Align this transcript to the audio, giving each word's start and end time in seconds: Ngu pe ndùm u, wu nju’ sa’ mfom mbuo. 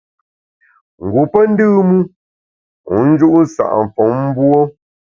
Ngu 1.05 1.23
pe 1.31 1.39
ndùm 1.51 1.89
u, 1.99 1.99
wu 2.91 2.99
nju’ 3.09 3.29
sa’ 3.53 3.63
mfom 3.85 4.13
mbuo. 4.29 4.59